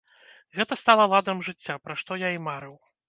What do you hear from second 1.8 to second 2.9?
пра што я і марыў.